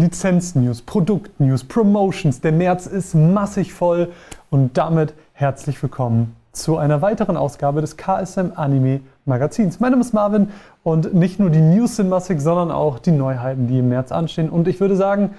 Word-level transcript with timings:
Lizenz-News, 0.00 0.82
Produkt-News, 0.82 1.64
Promotions. 1.64 2.40
Der 2.40 2.52
März 2.52 2.86
ist 2.86 3.16
massig 3.16 3.74
voll 3.74 4.12
und 4.48 4.78
damit 4.78 5.12
herzlich 5.32 5.82
willkommen 5.82 6.36
zu 6.52 6.76
einer 6.76 7.02
weiteren 7.02 7.36
Ausgabe 7.36 7.80
des 7.80 7.96
KSM 7.96 8.52
Anime 8.54 9.00
Magazins. 9.24 9.80
Mein 9.80 9.90
Name 9.90 10.02
ist 10.02 10.14
Marvin 10.14 10.50
und 10.84 11.14
nicht 11.14 11.40
nur 11.40 11.50
die 11.50 11.60
News 11.60 11.96
sind 11.96 12.08
massig, 12.08 12.40
sondern 12.40 12.70
auch 12.70 13.00
die 13.00 13.10
Neuheiten, 13.10 13.66
die 13.66 13.80
im 13.80 13.88
März 13.88 14.12
anstehen. 14.12 14.50
Und 14.50 14.68
ich 14.68 14.78
würde 14.78 14.94
sagen, 14.94 15.34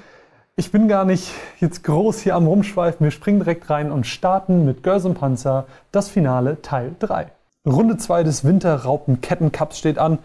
ich 0.57 0.73
bin 0.73 0.89
gar 0.89 1.05
nicht 1.05 1.31
jetzt 1.61 1.85
groß 1.85 2.19
hier 2.19 2.35
am 2.35 2.45
Rumschweifen. 2.45 3.05
Wir 3.05 3.11
springen 3.11 3.39
direkt 3.39 3.69
rein 3.69 3.93
und 3.93 4.07
starten 4.07 4.65
mit 4.65 4.83
Girls 4.83 5.05
und 5.05 5.13
Panzer, 5.13 5.67
das 5.93 6.09
Finale 6.09 6.61
Teil 6.61 6.95
3. 6.99 7.27
Runde 7.65 7.95
2 7.95 8.23
des 8.23 8.43
Winterraupen-Kettencups 8.43 9.79
steht 9.79 9.97
an. 9.97 10.19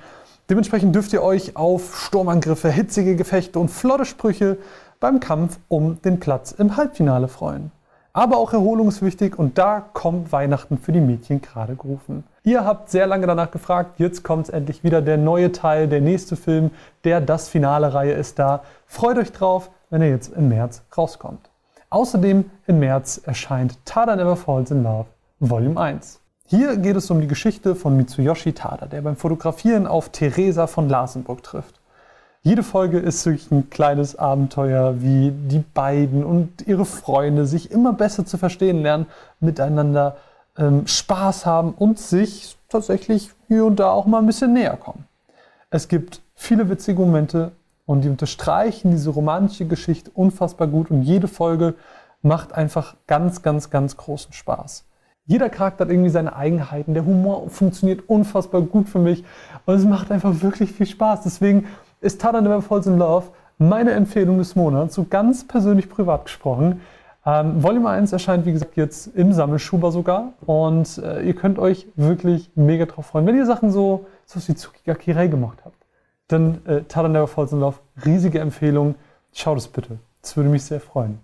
Dementsprechend 0.51 0.95
dürft 0.95 1.13
ihr 1.15 1.23
euch 1.23 1.57
auf 1.57 1.97
Sturmangriffe, 1.97 2.71
hitzige 2.71 3.17
Gefechte 3.17 3.59
und 3.59 3.71
flotte 3.71 4.05
Sprüche 4.05 4.59
beim 5.01 5.19
Kampf 5.19 5.59
um 5.69 6.03
den 6.03 6.21
Platz 6.21 6.53
im 6.53 6.77
Halbfinale 6.77 7.29
freuen. 7.29 7.73
Aber 8.13 8.37
auch 8.37 8.53
Erholung 8.53 8.89
ist 8.89 9.03
wichtig 9.03 9.39
und 9.39 9.57
da 9.57 9.81
kommt 9.81 10.33
Weihnachten 10.33 10.79
für 10.79 10.93
die 10.93 11.01
Mädchen 11.01 11.41
gerade 11.41 11.75
gerufen. 11.75 12.25
Ihr 12.45 12.65
habt 12.65 12.91
sehr 12.91 13.07
lange 13.07 13.27
danach 13.27 13.51
gefragt, 13.51 13.99
jetzt 13.99 14.23
kommt 14.23 14.51
endlich 14.51 14.85
wieder 14.85 15.01
der 15.01 15.17
neue 15.17 15.51
Teil, 15.51 15.89
der 15.89 16.03
nächste 16.03 16.37
Film, 16.37 16.71
der 17.05 17.23
das 17.23 17.49
Finale-Reihe 17.49 18.13
ist 18.13 18.39
da. 18.39 18.63
Freut 18.87 19.17
euch 19.17 19.33
drauf, 19.33 19.71
wenn 19.89 20.03
er 20.03 20.11
jetzt 20.11 20.33
im 20.37 20.49
März 20.51 20.83
rauskommt. 20.97 21.51
Außerdem 21.89 22.51
im 22.67 22.79
März 22.79 23.21
erscheint 23.25 23.79
Tada 23.87 24.15
Never 24.15 24.37
Falls 24.37 24.71
in 24.71 24.83
Love 24.83 25.07
Volume 25.41 25.81
1. 25.81 26.21
Hier 26.57 26.77
geht 26.77 26.95
es 26.95 27.11
um 27.11 27.21
die 27.21 27.27
Geschichte 27.27 27.75
von 27.75 27.97
Mitsuyoshi 27.97 28.53
Tada, 28.53 28.87
der 28.87 29.03
beim 29.03 29.17
Fotografieren 29.17 29.89
auf 29.89 30.11
Theresa 30.11 30.69
von 30.69 30.89
Larsenburg 30.89 31.43
trifft. 31.43 31.81
Jede 32.43 32.63
Folge 32.63 33.01
ist 33.01 33.27
wirklich 33.27 33.51
ein 33.51 33.71
kleines 33.71 34.15
Abenteuer, 34.15 35.03
wie 35.03 35.33
die 35.33 35.65
beiden 35.75 36.23
und 36.23 36.65
ihre 36.65 36.85
Freunde 36.85 37.47
sich 37.47 37.73
immer 37.73 37.93
besser 37.93 38.25
zu 38.25 38.39
verstehen 38.39 38.83
lernen, 38.83 39.07
miteinander 39.41 40.17
ähm, 40.57 40.87
Spaß 40.87 41.45
haben 41.45 41.73
und 41.73 41.99
sich 41.99 42.57
tatsächlich 42.69 43.31
hier 43.49 43.65
und 43.65 43.81
da 43.81 43.91
auch 43.91 44.07
mal 44.07 44.19
ein 44.19 44.27
bisschen 44.27 44.53
näher 44.53 44.77
kommen. 44.77 45.09
Es 45.71 45.89
gibt 45.89 46.21
viele 46.37 46.71
witzige 46.71 47.01
Momente 47.01 47.51
und 47.85 48.03
die 48.03 48.09
unterstreichen 48.09 48.93
diese 48.93 49.11
romantische 49.11 49.67
Geschichte 49.67 50.13
unfassbar 50.15 50.69
gut 50.69 50.89
und 50.93 51.03
jede 51.03 51.27
Folge 51.27 51.75
macht 52.23 52.53
einfach 52.53 52.95
ganz, 53.09 53.43
ganz, 53.43 53.71
ganz 53.71 53.97
großen 53.97 54.33
Spaß. 54.33 54.85
Jeder 55.27 55.49
Charakter 55.49 55.85
hat 55.85 55.91
irgendwie 55.91 56.11
seine 56.11 56.37
Eigenheiten. 56.37 56.93
Der 56.93 57.07
Humor 57.07 57.49
funktioniert 57.49 58.09
unfassbar 58.09 58.61
gut 58.61 58.89
für 58.89 58.99
mich 58.99 59.25
und 59.65 59.75
es 59.75 59.85
macht 59.85 60.13
einfach 60.13 60.43
wirklich 60.43 60.73
viel 60.73 60.87
Spaß. 60.87 61.23
Deswegen 61.23 61.67
ist 62.03 62.21
Tada 62.21 62.43
Never 62.43 62.61
Falls 62.61 62.87
in 62.87 62.99
Love 62.99 63.29
meine 63.57 63.93
Empfehlung 63.93 64.39
des 64.39 64.55
Monats, 64.55 64.95
so 64.95 65.05
ganz 65.05 65.47
persönlich 65.47 65.89
privat 65.89 66.27
gesprochen. 66.27 66.83
Ähm, 67.25 67.63
Volume 67.63 67.89
1 67.89 68.13
erscheint, 68.13 68.45
wie 68.45 68.53
gesagt, 68.53 68.77
jetzt 68.77 69.07
im 69.17 69.33
Sammelschuber 69.33 69.93
sogar 69.93 70.35
und 70.45 70.99
äh, 70.99 71.23
ihr 71.23 71.35
könnt 71.35 71.59
euch 71.59 71.87
wirklich 71.97 72.51
mega 72.55 72.85
drauf 72.85 73.07
freuen. 73.07 73.27
Wenn 73.27 73.37
ihr 73.37 73.47
Sachen 73.47 73.71
so, 73.71 74.07
so 74.27 74.47
wie 74.47 74.55
Tsukigaki 74.55 75.13
Rei 75.13 75.29
gemacht 75.29 75.59
habt, 75.65 75.79
dann 76.29 76.61
äh, 76.67 76.83
Tada 76.83 77.09
Never 77.09 77.29
Falls 77.29 77.53
in 77.53 77.61
Love, 77.61 77.79
riesige 78.05 78.41
Empfehlung. 78.41 78.97
Schaut 79.33 79.57
es 79.57 79.69
bitte. 79.69 79.99
Das 80.21 80.37
würde 80.37 80.51
mich 80.51 80.65
sehr 80.65 80.81
freuen. 80.81 81.21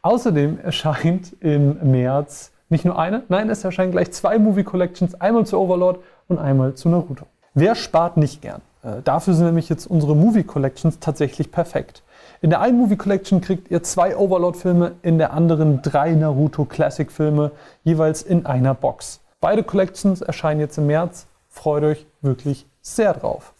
Außerdem 0.00 0.58
erscheint 0.60 1.36
im 1.40 1.90
März 1.90 2.52
nicht 2.68 2.84
nur 2.84 2.98
eine, 2.98 3.22
nein, 3.28 3.48
es 3.50 3.64
erscheinen 3.64 3.92
gleich 3.92 4.12
zwei 4.12 4.38
Movie 4.38 4.64
Collections, 4.64 5.20
einmal 5.20 5.46
zu 5.46 5.58
Overlord 5.58 6.00
und 6.28 6.38
einmal 6.38 6.74
zu 6.74 6.88
Naruto. 6.88 7.26
Wer 7.54 7.74
spart 7.74 8.16
nicht 8.16 8.42
gern? 8.42 8.60
Äh, 8.82 9.02
dafür 9.02 9.34
sind 9.34 9.46
nämlich 9.46 9.68
jetzt 9.68 9.86
unsere 9.86 10.14
Movie 10.14 10.44
Collections 10.44 10.98
tatsächlich 10.98 11.50
perfekt. 11.50 12.02
In 12.42 12.50
der 12.50 12.60
einen 12.60 12.78
Movie 12.78 12.96
Collection 12.96 13.40
kriegt 13.40 13.70
ihr 13.70 13.82
zwei 13.82 14.16
Overlord-Filme, 14.16 14.92
in 15.02 15.18
der 15.18 15.32
anderen 15.32 15.80
drei 15.82 16.12
Naruto 16.12 16.64
Classic-Filme, 16.64 17.52
jeweils 17.82 18.22
in 18.22 18.46
einer 18.46 18.74
Box. 18.74 19.20
Beide 19.40 19.62
Collections 19.62 20.20
erscheinen 20.20 20.60
jetzt 20.60 20.76
im 20.78 20.86
März. 20.86 21.26
Freut 21.48 21.84
euch 21.84 22.06
wirklich 22.20 22.66
sehr 22.82 23.14
drauf. 23.14 23.54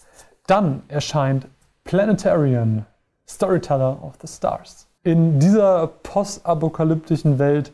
Dann 0.46 0.82
erscheint 0.88 1.48
Planetarian, 1.84 2.84
Storyteller 3.28 4.02
of 4.02 4.14
the 4.20 4.28
Stars. 4.28 4.86
In 5.02 5.38
dieser 5.38 5.86
postapokalyptischen 5.86 7.38
Welt 7.38 7.72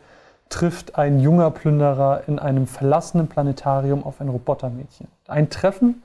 trifft 0.52 0.96
ein 0.96 1.18
junger 1.18 1.50
Plünderer 1.50 2.24
in 2.26 2.38
einem 2.38 2.66
verlassenen 2.66 3.26
Planetarium 3.26 4.04
auf 4.04 4.20
ein 4.20 4.28
Robotermädchen. 4.28 5.08
Ein 5.26 5.48
Treffen, 5.48 6.02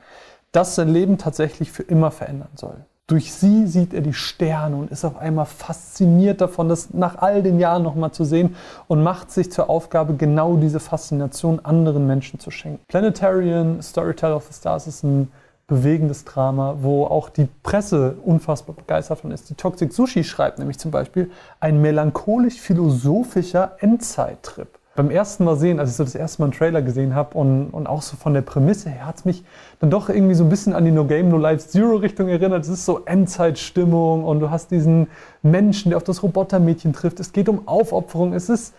das 0.54 0.76
sein 0.76 0.88
Leben 0.88 1.18
tatsächlich 1.18 1.72
für 1.72 1.84
immer 1.84 2.12
verändern 2.12 2.50
soll. 2.56 2.76
Durch 3.08 3.34
sie 3.34 3.68
sieht 3.68 3.94
er 3.94 4.02
die 4.02 4.14
Sterne 4.14 4.76
und 4.76 4.90
ist 4.92 5.06
auf 5.06 5.18
einmal 5.18 5.46
fasziniert 5.46 6.42
davon, 6.42 6.68
das 6.70 6.94
nach 6.94 7.18
all 7.18 7.44
den 7.44 7.60
Jahren 7.60 7.84
nochmal 7.84 8.12
zu 8.12 8.24
sehen 8.24 8.56
und 8.88 9.04
macht 9.04 9.32
sich 9.32 9.52
zur 9.52 9.70
Aufgabe, 9.70 10.16
genau 10.16 10.56
diese 10.56 10.80
Faszination 10.80 11.60
anderen 11.64 12.08
Menschen 12.08 12.40
zu 12.40 12.50
schenken. 12.50 12.84
Planetarian, 12.88 13.82
Storyteller 13.82 14.36
of 14.38 14.46
the 14.48 14.54
Stars 14.54 14.88
ist 14.88 15.04
ein 15.04 15.32
bewegendes 15.68 16.24
Drama, 16.24 16.78
wo 16.82 17.06
auch 17.06 17.30
die 17.30 17.48
Presse 17.62 18.16
unfassbar 18.24 18.76
begeistert 18.76 19.20
von 19.20 19.32
ist. 19.32 19.50
Die 19.50 19.56
Toxic 19.56 19.92
Sushi 19.92 20.24
schreibt 20.24 20.60
nämlich 20.60 20.80
zum 20.80 20.92
Beispiel 20.92 21.30
ein 21.60 21.82
melancholisch-philosophischer 21.82 23.74
Endzeittrip. 23.80 24.70
Beim 24.96 25.12
ersten 25.12 25.44
Mal 25.44 25.58
sehen, 25.58 25.80
als 25.80 25.92
ich 25.92 25.96
so 25.98 26.06
das 26.06 26.16
erste 26.16 26.42
Mal 26.42 26.46
einen 26.46 26.54
Trailer 26.54 26.82
gesehen 26.82 27.14
habe 27.14 27.38
und, 27.38 27.70
und 27.70 27.86
auch 27.86 28.02
so 28.02 28.16
von 28.16 28.34
der 28.34 28.42
Prämisse 28.42 28.90
her, 28.90 29.06
hat 29.06 29.18
es 29.18 29.26
mich 29.26 29.44
dann 29.80 29.92
doch 29.92 30.10
irgendwie 30.10 30.34
so 30.34 30.46
ein 30.46 30.50
bisschen 30.50 30.74
an 30.74 30.86
die 30.86 30.92
No 30.92 31.06
Game, 31.06 31.30
No 31.30 31.38
Life 31.38 31.68
Zero 31.68 31.98
Richtung 31.98 32.30
erinnert. 32.30 32.64
Es 32.64 32.70
ist 32.70 32.86
so 32.86 33.06
Endzeitstimmung 33.06 34.24
und 34.24 34.40
du 34.40 34.50
hast 34.50 34.72
diesen 34.72 35.08
Menschen, 35.44 35.90
der 35.90 35.98
auf 35.98 36.04
das 36.04 36.24
Robotermädchen 36.24 36.94
trifft. 36.94 37.20
Es 37.20 37.32
geht 37.32 37.48
um 37.48 37.68
Aufopferung. 37.68 38.34
Es 38.34 38.50
ist 38.50 38.74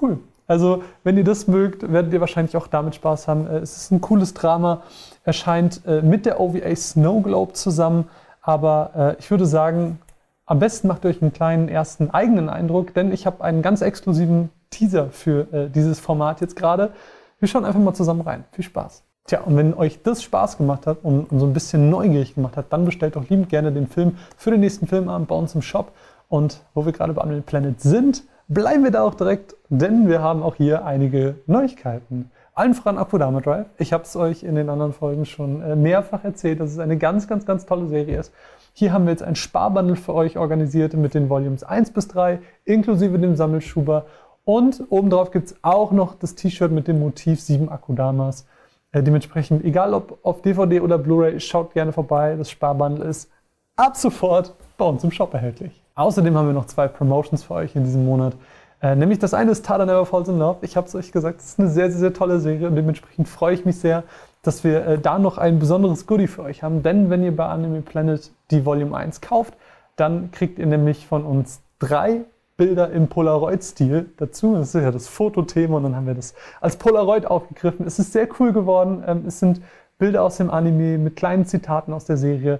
cool. 0.00 0.20
Also, 0.46 0.82
wenn 1.04 1.16
ihr 1.16 1.24
das 1.24 1.48
mögt, 1.48 1.90
werdet 1.90 2.12
ihr 2.12 2.20
wahrscheinlich 2.20 2.56
auch 2.56 2.66
damit 2.66 2.94
Spaß 2.94 3.28
haben. 3.28 3.46
Äh, 3.46 3.58
es 3.58 3.76
ist 3.76 3.90
ein 3.90 4.00
cooles 4.00 4.34
Drama, 4.34 4.82
erscheint 5.24 5.80
äh, 5.86 6.02
mit 6.02 6.26
der 6.26 6.40
OVA 6.40 6.74
Snow 6.76 7.22
Globe 7.22 7.54
zusammen. 7.54 8.08
Aber 8.42 8.90
äh, 8.94 9.20
ich 9.20 9.30
würde 9.30 9.46
sagen, 9.46 9.98
am 10.44 10.58
besten 10.58 10.88
macht 10.88 11.04
ihr 11.04 11.10
euch 11.10 11.22
einen 11.22 11.32
kleinen 11.32 11.68
ersten 11.68 12.10
eigenen 12.10 12.50
Eindruck, 12.50 12.92
denn 12.92 13.12
ich 13.12 13.24
habe 13.24 13.42
einen 13.42 13.62
ganz 13.62 13.80
exklusiven 13.80 14.50
Teaser 14.68 15.08
für 15.08 15.70
dieses 15.70 16.00
Format 16.00 16.42
jetzt 16.42 16.56
gerade. 16.56 16.90
Wir 17.38 17.48
schauen 17.48 17.64
einfach 17.64 17.80
mal 17.80 17.94
zusammen 17.94 18.20
rein. 18.20 18.44
Viel 18.52 18.64
Spaß. 18.64 19.04
Tja, 19.26 19.40
und 19.40 19.56
wenn 19.56 19.72
euch 19.72 20.02
das 20.02 20.22
Spaß 20.22 20.58
gemacht 20.58 20.86
hat 20.86 20.98
und, 21.02 21.32
und 21.32 21.38
so 21.40 21.46
ein 21.46 21.54
bisschen 21.54 21.88
neugierig 21.88 22.34
gemacht 22.34 22.58
hat, 22.58 22.66
dann 22.70 22.84
bestellt 22.84 23.16
doch 23.16 23.26
liebend 23.30 23.48
gerne 23.48 23.72
den 23.72 23.86
Film 23.86 24.18
für 24.36 24.50
den 24.50 24.60
nächsten 24.60 24.86
Filmabend 24.86 25.28
bei 25.28 25.34
uns 25.34 25.54
im 25.54 25.62
Shop. 25.62 25.92
Und 26.28 26.60
wo 26.74 26.84
wir 26.84 26.92
gerade 26.92 27.14
bei 27.14 27.22
Unreal 27.22 27.40
Planet 27.40 27.80
sind, 27.80 28.24
bleiben 28.48 28.84
wir 28.84 28.90
da 28.90 29.02
auch 29.02 29.14
direkt, 29.14 29.56
denn 29.68 30.08
wir 30.08 30.22
haben 30.22 30.42
auch 30.42 30.54
hier 30.54 30.84
einige 30.84 31.36
Neuigkeiten. 31.46 32.30
Allen 32.54 32.74
voran 32.74 32.98
Akudama 32.98 33.40
Drive. 33.40 33.66
Ich 33.78 33.92
habe 33.92 34.04
es 34.04 34.14
euch 34.14 34.44
in 34.44 34.54
den 34.54 34.68
anderen 34.68 34.92
Folgen 34.92 35.26
schon 35.26 35.60
äh, 35.60 35.74
mehrfach 35.74 36.22
erzählt, 36.22 36.60
dass 36.60 36.70
es 36.70 36.78
eine 36.78 36.96
ganz, 36.96 37.26
ganz, 37.26 37.46
ganz 37.46 37.66
tolle 37.66 37.88
Serie 37.88 38.20
ist. 38.20 38.32
Hier 38.72 38.92
haben 38.92 39.06
wir 39.06 39.10
jetzt 39.10 39.24
ein 39.24 39.34
Sparbundle 39.34 39.96
für 39.96 40.14
euch 40.14 40.38
organisiert 40.38 40.94
mit 40.94 41.14
den 41.14 41.28
Volumes 41.28 41.64
1 41.64 41.92
bis 41.92 42.06
3, 42.08 42.38
inklusive 42.64 43.18
dem 43.18 43.34
Sammelschuber. 43.34 44.06
Und 44.44 44.84
obendrauf 44.90 45.32
gibt 45.32 45.46
es 45.46 45.56
auch 45.62 45.90
noch 45.90 46.14
das 46.14 46.36
T-Shirt 46.36 46.70
mit 46.70 46.86
dem 46.86 47.00
Motiv 47.00 47.40
7 47.40 47.68
Akudamas. 47.68 48.46
Äh, 48.92 49.02
dementsprechend, 49.02 49.64
egal 49.64 49.92
ob 49.92 50.18
auf 50.24 50.40
DVD 50.42 50.80
oder 50.80 50.98
Blu-ray, 50.98 51.40
schaut 51.40 51.72
gerne 51.72 51.92
vorbei. 51.92 52.36
Das 52.36 52.50
Sparbundle 52.50 53.04
ist 53.04 53.30
ab 53.74 53.96
sofort 53.96 54.54
bei 54.78 54.84
uns 54.84 55.02
im 55.02 55.10
Shop 55.10 55.34
erhältlich. 55.34 55.83
Außerdem 55.96 56.36
haben 56.36 56.48
wir 56.48 56.54
noch 56.54 56.66
zwei 56.66 56.88
Promotions 56.88 57.44
für 57.44 57.54
euch 57.54 57.76
in 57.76 57.84
diesem 57.84 58.04
Monat. 58.04 58.34
Äh, 58.82 58.96
nämlich 58.96 59.20
das 59.20 59.32
eine 59.32 59.52
ist 59.52 59.64
Tada 59.64 59.86
Never 59.86 60.04
Falls 60.04 60.28
in 60.28 60.38
Love. 60.38 60.58
Ich 60.62 60.76
habe 60.76 60.88
es 60.88 60.94
euch 60.96 61.12
gesagt, 61.12 61.40
es 61.40 61.50
ist 61.50 61.60
eine 61.60 61.68
sehr, 61.68 61.88
sehr, 61.90 62.00
sehr 62.00 62.12
tolle 62.12 62.40
Serie 62.40 62.66
und 62.66 62.74
dementsprechend 62.74 63.28
freue 63.28 63.54
ich 63.54 63.64
mich 63.64 63.78
sehr, 63.78 64.02
dass 64.42 64.64
wir 64.64 64.84
äh, 64.86 64.98
da 64.98 65.20
noch 65.20 65.38
ein 65.38 65.60
besonderes 65.60 66.06
Goodie 66.06 66.26
für 66.26 66.42
euch 66.42 66.64
haben. 66.64 66.82
Denn 66.82 67.10
wenn 67.10 67.22
ihr 67.22 67.34
bei 67.34 67.46
Anime 67.46 67.80
Planet 67.80 68.32
die 68.50 68.66
Volume 68.66 68.96
1 68.96 69.20
kauft, 69.20 69.54
dann 69.94 70.32
kriegt 70.32 70.58
ihr 70.58 70.66
nämlich 70.66 71.06
von 71.06 71.24
uns 71.24 71.60
drei 71.78 72.22
Bilder 72.56 72.90
im 72.90 73.06
Polaroid-Stil 73.06 74.10
dazu. 74.16 74.56
Das 74.56 74.74
ist 74.74 74.82
ja 74.82 74.90
das 74.90 75.06
Fotothema 75.06 75.76
und 75.76 75.84
dann 75.84 75.94
haben 75.94 76.08
wir 76.08 76.14
das 76.14 76.34
als 76.60 76.76
Polaroid 76.76 77.26
aufgegriffen. 77.26 77.86
Es 77.86 78.00
ist 78.00 78.12
sehr 78.12 78.28
cool 78.40 78.52
geworden. 78.52 79.04
Ähm, 79.06 79.24
es 79.28 79.38
sind 79.38 79.60
Bilder 79.98 80.24
aus 80.24 80.38
dem 80.38 80.50
Anime 80.50 80.98
mit 80.98 81.14
kleinen 81.14 81.46
Zitaten 81.46 81.92
aus 81.92 82.04
der 82.04 82.16
Serie. 82.16 82.58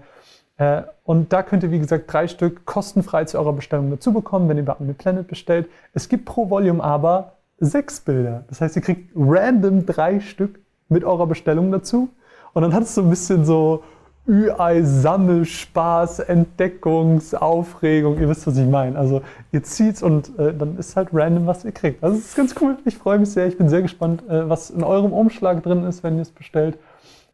Äh, 0.57 0.83
und 1.05 1.33
da 1.33 1.43
könnt 1.43 1.63
ihr, 1.63 1.71
wie 1.71 1.79
gesagt, 1.79 2.13
drei 2.13 2.29
Stück 2.29 2.65
kostenfrei 2.65 3.25
zu 3.25 3.39
eurer 3.39 3.53
Bestellung 3.53 3.91
dazu 3.91 4.13
bekommen, 4.13 4.49
wenn 4.49 4.57
ihr 4.57 4.65
bei 4.65 4.75
Anime 4.75 4.95
Planet 4.95 5.27
bestellt. 5.27 5.69
Es 5.93 6.09
gibt 6.09 6.25
pro 6.25 6.49
Volume 6.51 6.83
aber 6.83 7.33
sechs 7.59 8.01
Bilder. 8.01 8.45
Das 8.49 8.61
heißt, 8.61 8.77
ihr 8.77 8.83
kriegt 8.83 9.11
random 9.17 9.87
drei 9.87 10.21
Stück 10.21 10.61
mit 10.89 11.05
eurer 11.05 11.27
Bestellung 11.27 11.73
dazu. 11.73 12.09
Und 12.53 12.63
dann 12.63 12.73
hat 12.73 12.85
es 12.85 12.95
so 12.95 13.03
ein 13.03 13.11
bisschen 13.11 13.45
so 13.45 13.83
Ü-Ei, 14.27 14.83
Sammelspaß, 14.83 16.21
Entdeckungsaufregung. 16.21 18.19
Ihr 18.19 18.29
wisst, 18.29 18.47
was 18.47 18.57
ich 18.57 18.67
meine. 18.67 18.99
Also 18.99 19.23
ihr 19.53 19.63
zieht's 19.63 20.03
und 20.03 20.39
äh, 20.39 20.55
dann 20.55 20.79
ist 20.79 20.97
halt 20.97 21.09
random, 21.13 21.47
was 21.47 21.65
ihr 21.65 21.73
kriegt. 21.73 22.03
Also 22.03 22.17
es 22.17 22.27
ist 22.27 22.37
ganz 22.37 22.55
cool. 22.61 22.79
Ich 22.85 22.97
freue 22.97 23.19
mich 23.19 23.31
sehr. 23.31 23.47
Ich 23.47 23.59
bin 23.59 23.69
sehr 23.69 23.83
gespannt, 23.83 24.23
äh, 24.29 24.49
was 24.49 24.71
in 24.71 24.83
eurem 24.83 25.13
Umschlag 25.13 25.63
drin 25.63 25.85
ist, 25.85 26.03
wenn 26.03 26.17
ihr 26.17 26.23
es 26.23 26.31
bestellt. 26.31 26.79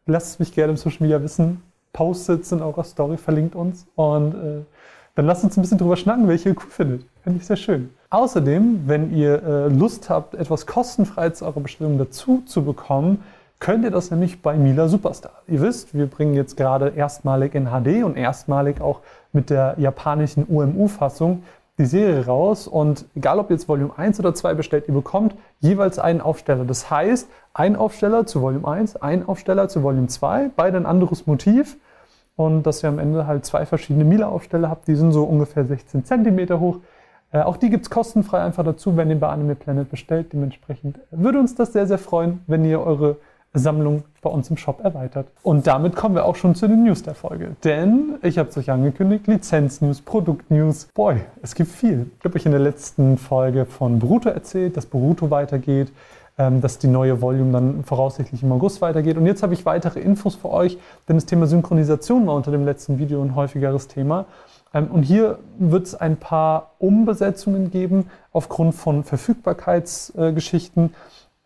Lasst 0.05 0.27
es 0.31 0.39
mich 0.39 0.53
gerne 0.53 0.71
im 0.71 0.77
Social 0.77 0.97
Media 0.99 1.21
wissen. 1.21 1.61
Post-its 1.93 2.51
in 2.51 2.61
eurer 2.61 2.83
Story, 2.83 3.17
verlinkt 3.17 3.55
uns. 3.55 3.85
Und 3.95 4.33
äh, 4.33 4.61
Dann 5.15 5.25
lasst 5.25 5.43
uns 5.43 5.57
ein 5.57 5.61
bisschen 5.61 5.77
drüber 5.77 5.97
schnacken, 5.97 6.27
welche 6.27 6.49
ihr 6.49 6.55
cool 6.55 6.69
findet. 6.69 7.05
Finde 7.23 7.39
ich 7.39 7.45
sehr 7.45 7.57
schön. 7.57 7.89
Außerdem, 8.09 8.83
wenn 8.87 9.13
ihr 9.13 9.43
äh, 9.43 9.67
Lust 9.67 10.09
habt, 10.09 10.35
etwas 10.35 10.65
kostenfrei 10.65 11.29
zu 11.29 11.45
eurer 11.45 11.59
Bestellung 11.59 11.97
dazu 11.97 12.43
zu 12.45 12.63
bekommen, 12.63 13.23
könnt 13.59 13.83
ihr 13.83 13.91
das 13.91 14.09
nämlich 14.09 14.41
bei 14.41 14.55
Mila 14.57 14.87
Superstar. 14.87 15.43
Ihr 15.47 15.61
wisst, 15.61 15.93
wir 15.93 16.07
bringen 16.07 16.33
jetzt 16.33 16.57
gerade 16.57 16.89
erstmalig 16.89 17.53
in 17.53 17.67
HD 17.67 18.03
und 18.03 18.17
erstmalig 18.17 18.81
auch 18.81 19.01
mit 19.33 19.49
der 19.49 19.75
japanischen 19.77 20.45
UMU-Fassung 20.45 21.43
die 21.81 21.87
Serie 21.87 22.25
raus 22.25 22.67
und 22.67 23.05
egal 23.15 23.39
ob 23.39 23.49
jetzt 23.49 23.67
Volume 23.67 23.91
1 23.97 24.19
oder 24.19 24.33
2 24.33 24.53
bestellt, 24.53 24.85
ihr 24.87 24.93
bekommt 24.93 25.35
jeweils 25.59 25.99
einen 25.99 26.21
Aufsteller. 26.21 26.63
Das 26.63 26.89
heißt, 26.89 27.27
ein 27.53 27.75
Aufsteller 27.75 28.25
zu 28.25 28.41
Volume 28.41 28.67
1, 28.67 28.97
ein 28.97 29.27
Aufsteller 29.27 29.67
zu 29.67 29.83
Volume 29.83 30.07
2, 30.07 30.51
beide 30.55 30.77
ein 30.77 30.85
anderes 30.85 31.27
Motiv 31.27 31.77
und 32.35 32.63
dass 32.63 32.83
ihr 32.83 32.89
am 32.89 32.99
Ende 32.99 33.27
halt 33.27 33.45
zwei 33.45 33.65
verschiedene 33.65 34.05
Miele-Aufsteller 34.05 34.69
habt, 34.69 34.87
die 34.87 34.95
sind 34.95 35.11
so 35.11 35.23
ungefähr 35.23 35.65
16 35.65 36.05
cm 36.05 36.59
hoch. 36.59 36.77
Äh, 37.31 37.41
auch 37.41 37.57
die 37.57 37.69
gibt 37.69 37.85
es 37.85 37.89
kostenfrei 37.89 38.41
einfach 38.41 38.63
dazu, 38.63 38.95
wenn 38.95 39.09
ihr 39.09 39.19
bei 39.19 39.29
Anime 39.29 39.55
Planet 39.55 39.89
bestellt. 39.89 40.33
Dementsprechend 40.33 40.99
würde 41.11 41.39
uns 41.39 41.55
das 41.55 41.73
sehr, 41.73 41.87
sehr 41.87 41.97
freuen, 41.97 42.41
wenn 42.47 42.63
ihr 42.63 42.81
eure 42.81 43.17
Sammlung 43.53 44.03
bei 44.21 44.29
uns 44.29 44.49
im 44.49 44.57
Shop 44.57 44.83
erweitert. 44.83 45.27
Und 45.43 45.67
damit 45.67 45.95
kommen 45.95 46.15
wir 46.15 46.25
auch 46.25 46.35
schon 46.35 46.55
zu 46.55 46.67
den 46.67 46.83
News 46.83 47.03
der 47.03 47.15
Folge. 47.15 47.55
Denn 47.63 48.15
ich 48.21 48.37
habe 48.37 48.49
es 48.49 48.57
euch 48.57 48.71
angekündigt, 48.71 49.27
Lizenz-News, 49.27 50.01
Produkt-News. 50.01 50.87
Boy, 50.93 51.17
es 51.41 51.55
gibt 51.55 51.71
viel. 51.71 52.09
Ich 52.19 52.25
habe 52.25 52.35
euch 52.35 52.45
in 52.45 52.51
der 52.51 52.61
letzten 52.61 53.17
Folge 53.17 53.65
von 53.65 53.99
Boruto 53.99 54.29
erzählt, 54.29 54.77
dass 54.77 54.85
Boruto 54.85 55.29
weitergeht, 55.31 55.91
ähm, 56.37 56.61
dass 56.61 56.77
die 56.77 56.87
neue 56.87 57.21
Volume 57.21 57.51
dann 57.51 57.83
voraussichtlich 57.83 58.41
im 58.41 58.51
August 58.53 58.81
weitergeht. 58.81 59.17
Und 59.17 59.25
jetzt 59.25 59.43
habe 59.43 59.53
ich 59.53 59.65
weitere 59.65 59.99
Infos 59.99 60.35
für 60.35 60.49
euch, 60.49 60.77
denn 61.09 61.17
das 61.17 61.25
Thema 61.25 61.45
Synchronisation 61.45 62.25
war 62.27 62.35
unter 62.35 62.51
dem 62.51 62.63
letzten 62.63 62.99
Video 62.99 63.21
ein 63.21 63.35
häufigeres 63.35 63.89
Thema. 63.89 64.25
Ähm, 64.73 64.87
und 64.91 65.03
hier 65.03 65.39
wird 65.59 65.87
es 65.87 65.95
ein 65.95 66.15
paar 66.17 66.71
Umbesetzungen 66.79 67.69
geben 67.69 68.09
aufgrund 68.31 68.75
von 68.75 69.03
Verfügbarkeitsgeschichten. 69.03 70.93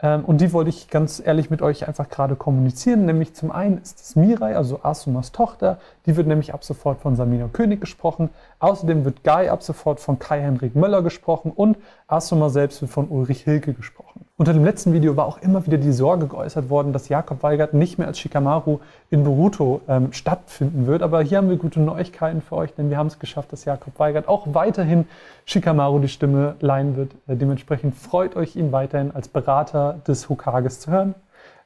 Ähm, 0.05 0.23
und 0.23 0.39
die 0.39 0.53
wollte 0.53 0.69
ich 0.69 0.89
ganz 0.89 1.21
ehrlich 1.23 1.49
mit 1.49 1.63
euch 1.63 1.87
einfach 1.87 2.07
gerade 2.09 2.35
kommunizieren. 2.35 3.05
Nämlich 3.05 3.33
zum 3.33 3.51
einen 3.51 3.79
ist 3.79 3.99
es 3.99 4.15
Mirai, 4.15 4.55
also 4.55 4.81
Asumas 4.83 5.31
Tochter. 5.31 5.79
Die 6.05 6.15
wird 6.15 6.27
nämlich 6.27 6.53
ab 6.53 6.63
sofort 6.63 7.01
von 7.01 7.15
Samina 7.15 7.47
König 7.51 7.81
gesprochen. 7.81 8.29
Außerdem 8.59 9.03
wird 9.03 9.23
Guy 9.23 9.49
ab 9.49 9.63
sofort 9.63 9.99
von 9.99 10.19
Kai-Henrik 10.19 10.75
Möller 10.75 11.01
gesprochen 11.01 11.51
und 11.51 11.77
Asuma 12.07 12.49
selbst 12.49 12.81
wird 12.81 12.91
von 12.91 13.07
Ulrich 13.09 13.41
Hilke 13.41 13.73
gesprochen. 13.73 14.04
Unter 14.37 14.51
dem 14.51 14.65
letzten 14.65 14.91
Video 14.91 15.15
war 15.15 15.27
auch 15.27 15.37
immer 15.37 15.65
wieder 15.65 15.77
die 15.77 15.93
Sorge 15.93 16.27
geäußert 16.27 16.69
worden, 16.69 16.91
dass 16.91 17.07
Jakob 17.07 17.41
Weigert 17.41 17.73
nicht 17.73 17.97
mehr 17.97 18.07
als 18.07 18.19
Shikamaru 18.19 18.79
in 19.09 19.23
Boruto 19.23 19.79
ähm, 19.87 20.11
stattfinden 20.11 20.87
wird. 20.87 21.03
Aber 21.03 21.21
hier 21.21 21.37
haben 21.37 21.47
wir 21.47 21.55
gute 21.55 21.79
Neuigkeiten 21.79 22.41
für 22.41 22.57
euch, 22.57 22.73
denn 22.73 22.89
wir 22.89 22.97
haben 22.97 23.07
es 23.07 23.17
geschafft, 23.17 23.53
dass 23.53 23.63
Jakob 23.63 23.97
Weigert 23.97 24.27
auch 24.27 24.53
weiterhin 24.53 25.07
Shikamaru 25.45 25.99
die 25.99 26.09
Stimme 26.09 26.57
leihen 26.59 26.97
wird. 26.97 27.13
Äh, 27.27 27.37
dementsprechend 27.37 27.95
freut 27.95 28.35
euch, 28.35 28.57
ihn 28.57 28.73
weiterhin 28.73 29.11
als 29.15 29.29
Berater 29.29 30.01
des 30.05 30.27
Hokages 30.27 30.81
zu 30.81 30.91
hören. 30.91 31.15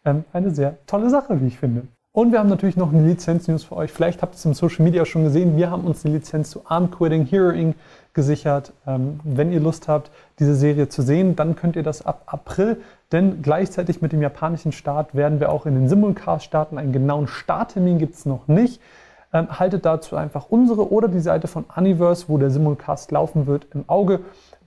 Ähm, 0.06 0.24
eine 0.32 0.52
sehr 0.52 0.78
tolle 0.86 1.10
Sache, 1.10 1.42
wie 1.42 1.48
ich 1.48 1.58
finde. 1.58 1.88
Und 2.12 2.32
wir 2.32 2.40
haben 2.40 2.50
natürlich 2.50 2.76
noch 2.76 2.92
eine 2.92 3.08
Lizenz-News 3.08 3.66
für 3.66 3.76
euch. 3.76 3.92
Vielleicht 3.92 4.24
habt 4.24 4.34
ihr 4.34 4.38
es 4.38 4.46
im 4.46 4.56
Social 4.56 4.84
Media 4.84 5.06
schon 5.06 5.26
gesehen. 5.26 5.56
Wir 5.58 5.70
haben 5.70 5.84
uns 5.84 6.02
die 6.02 6.08
Lizenz 6.08 6.50
zu 6.50 6.64
Arm 6.66 6.90
Quitting 6.90 7.26
Hearing 7.28 7.76
gesichert. 8.14 8.74
Ähm, 8.88 9.20
wenn 9.24 9.52
ihr 9.52 9.60
Lust 9.60 9.88
habt, 9.88 10.10
diese 10.40 10.56
Serie 10.56 10.90
zu 10.90 11.04
sehen, 11.04 11.36
dann 11.36 11.56
könnt 11.56 11.76
ihr 11.76 11.84
das 11.84 12.04
ab 12.04 12.24
April, 12.26 12.82
denn 13.12 13.44
gleichzeitig 13.44 14.02
mit 14.02 14.12
dem 14.12 14.24
japanischen 14.24 14.72
Start 14.72 15.14
werden 15.14 15.40
wir 15.40 15.52
auch 15.52 15.68
in 15.68 15.76
den 15.76 15.88
Simulcast 15.88 16.46
starten. 16.46 16.80
Einen 16.80 16.94
genauen 16.94 17.28
Starttermin 17.28 18.00
gibt 18.00 18.16
es 18.16 18.26
noch 18.26 18.48
nicht. 18.48 18.82
Ähm, 19.32 19.60
haltet 19.60 19.86
dazu 19.86 20.16
einfach 20.16 20.48
unsere 20.50 20.92
oder 20.92 21.10
die 21.10 21.20
Seite 21.20 21.48
von 21.48 21.66
Universe, 21.76 22.26
wo 22.28 22.40
der 22.40 22.50
Simulcast 22.50 23.12
laufen 23.12 23.46
wird, 23.46 23.68
im 23.76 23.84
Auge. 23.86 24.22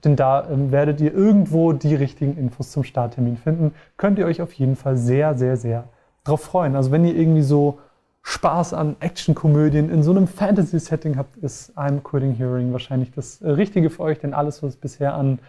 Denn 0.05 0.15
da 0.15 0.47
ähm, 0.49 0.71
werdet 0.71 1.01
ihr 1.01 1.13
irgendwo 1.13 1.73
die 1.73 1.95
richtigen 1.95 2.37
Infos 2.37 2.71
zum 2.71 2.85
Starttermin 2.85 3.35
finden. 3.35 3.73
Könnt 3.97 4.17
ihr 4.17 4.27
euch 4.27 4.41
auf 4.41 4.53
jeden 4.53 4.77
Fall 4.77 4.95
sehr, 4.95 5.35
sehr, 5.35 5.57
sehr 5.57 5.83
drauf 6.23 6.41
freuen. 6.41 6.75
Also 6.75 6.91
wenn 6.91 7.05
ihr 7.05 7.15
irgendwie 7.15 7.41
so 7.41 7.79
Spaß 8.23 8.73
an 8.73 8.95
Actionkomödien 9.01 9.89
in 9.89 10.01
so 10.01 10.11
einem 10.11 10.27
Fantasy-Setting 10.27 11.17
habt, 11.17 11.37
ist 11.37 11.77
I'm 11.77 12.01
Quitting 12.01 12.33
Hearing 12.35 12.71
wahrscheinlich 12.71 13.11
das 13.11 13.41
äh, 13.41 13.49
Richtige 13.49 13.89
für 13.89 14.03
euch, 14.03 14.19
denn 14.19 14.33
alles, 14.33 14.63
was 14.63 14.75
ich 14.75 14.79
bisher 14.79 15.13
an 15.13 15.39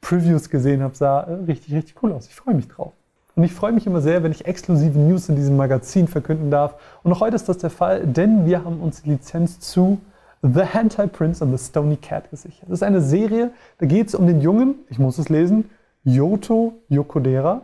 Previews 0.00 0.50
gesehen 0.50 0.82
habe, 0.82 0.96
sah 0.96 1.20
äh, 1.20 1.32
richtig, 1.46 1.74
richtig 1.74 2.02
cool 2.02 2.12
aus. 2.12 2.26
Ich 2.26 2.34
freue 2.34 2.54
mich 2.54 2.68
drauf. 2.68 2.92
Und 3.36 3.44
ich 3.44 3.52
freue 3.52 3.72
mich 3.72 3.86
immer 3.86 4.00
sehr, 4.00 4.22
wenn 4.22 4.32
ich 4.32 4.46
exklusive 4.46 4.98
News 4.98 5.28
in 5.28 5.36
diesem 5.36 5.56
Magazin 5.56 6.06
verkünden 6.08 6.50
darf. 6.50 6.76
Und 7.02 7.12
auch 7.12 7.20
heute 7.20 7.36
ist 7.36 7.48
das 7.48 7.58
der 7.58 7.70
Fall, 7.70 8.06
denn 8.06 8.46
wir 8.46 8.64
haben 8.64 8.80
uns 8.80 9.02
die 9.02 9.10
Lizenz 9.10 9.58
zu 9.60 10.00
The 10.42 10.62
Hentai 10.62 11.06
Prince 11.06 11.42
and 11.42 11.56
the 11.56 11.64
Stony 11.64 11.96
Cat 11.96 12.30
gesichert. 12.30 12.64
Das 12.68 12.78
ist 12.80 12.82
eine 12.82 13.00
Serie, 13.00 13.50
da 13.78 13.86
geht 13.86 14.08
es 14.08 14.14
um 14.14 14.26
den 14.26 14.40
Jungen, 14.40 14.76
ich 14.90 14.98
muss 14.98 15.18
es 15.18 15.28
lesen, 15.28 15.70
Yoto 16.04 16.74
Yokodera. 16.88 17.62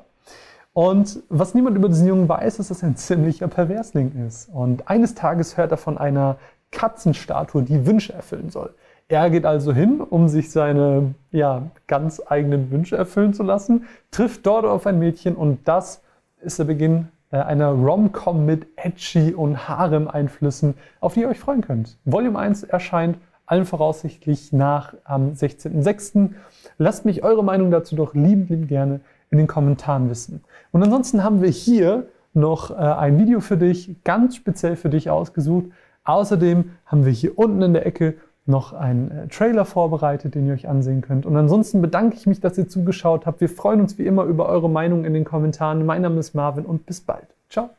Und 0.72 1.22
was 1.28 1.55
niemand 1.55 1.76
über 1.76 1.88
diesen 1.88 2.06
Jungen 2.06 2.28
weiß, 2.28 2.58
ist, 2.61 2.70
dass 2.70 2.82
er 2.82 2.88
ein 2.88 2.96
ziemlicher 2.96 3.49
Perversling 3.49 4.26
ist. 4.26 4.49
Und 4.52 4.88
eines 4.88 5.14
Tages 5.14 5.56
hört 5.56 5.72
er 5.72 5.76
von 5.76 5.99
einer 5.99 6.37
Katzenstatue, 6.70 7.62
die 7.62 7.87
Wünsche 7.87 8.12
erfüllen 8.12 8.50
soll. 8.50 8.75
Er 9.08 9.28
geht 9.28 9.44
also 9.44 9.72
hin, 9.72 10.00
um 10.00 10.28
sich 10.28 10.52
seine 10.52 11.14
ja, 11.32 11.70
ganz 11.88 12.22
eigenen 12.25 12.70
Wünsche 12.70 12.96
erfüllen 12.96 13.34
zu 13.34 13.43
lassen, 13.43 13.87
trifft 14.12 14.46
dort 14.46 14.64
auf 14.64 14.87
ein 14.87 15.00
Mädchen 15.00 15.34
und 15.34 15.67
das 15.67 16.02
ist 16.40 16.61
der 16.61 16.64
Beginn 16.64 17.08
äh, 17.32 17.38
einer 17.38 17.70
Rom-Com 17.70 18.46
mit 18.46 18.69
Edgy 18.76 19.34
und 19.34 19.69
Harem-Einflüssen, 19.69 20.75
auf 21.00 21.14
die 21.14 21.22
ihr 21.22 21.28
euch 21.28 21.40
freuen 21.40 21.61
könnt. 21.61 21.99
Volume 22.05 22.38
1 22.38 22.62
erscheint 22.62 23.19
allen 23.46 23.64
voraussichtlich 23.64 24.52
nach 24.52 24.94
am 25.02 25.32
16.06. 25.32 26.31
Lasst 26.78 27.05
mich 27.05 27.25
eure 27.25 27.43
Meinung 27.43 27.72
dazu 27.72 27.96
doch 27.96 28.14
liebend, 28.14 28.49
liebend 28.49 28.69
gerne 28.69 29.00
in 29.31 29.38
den 29.38 29.49
Kommentaren 29.49 30.08
wissen. 30.08 30.44
Und 30.72 30.82
ansonsten 30.82 31.25
haben 31.25 31.43
wir 31.43 31.50
hier 31.50 32.06
noch 32.32 32.70
äh, 32.70 32.75
ein 32.75 33.19
Video 33.19 33.40
für 33.40 33.56
dich, 33.56 34.02
ganz 34.05 34.37
speziell 34.37 34.76
für 34.76 34.88
dich 34.88 35.11
ausgesucht. 35.11 35.67
Außerdem 36.05 36.70
haben 36.87 37.05
wir 37.05 37.12
hier 37.12 37.38
unten 37.38 37.62
in 37.62 37.72
der 37.72 37.87
Ecke 37.87 38.14
noch 38.46 38.72
einen 38.72 39.11
äh, 39.11 39.28
Trailer 39.28 39.64
vorbereitet, 39.64 40.34
den 40.34 40.46
ihr 40.46 40.55
euch 40.55 40.69
ansehen 40.69 41.00
könnt. 41.00 41.26
Und 41.26 41.37
ansonsten 41.37 41.81
bedanke 41.81 42.17
ich 42.17 42.26
mich, 42.26 42.40
dass 42.40 42.58
ihr 42.58 42.69
zugeschaut 42.69 43.26
habt. 43.26 43.40
Wir 43.40 43.49
freuen 43.49 43.81
uns 43.81 43.99
wie 43.99 44.06
immer 44.06 44.25
über 44.25 44.49
eure 44.49 44.70
Meinung 44.70 45.05
in 45.05 45.14
den 45.14 45.25
Kommentaren. 45.25 45.84
Mein 45.84 46.02
Name 46.02 46.20
ist 46.20 46.34
Marvin 46.34 46.64
und 46.64 46.87
bis 46.87 47.00
bald. 47.00 47.26
Ciao. 47.49 47.70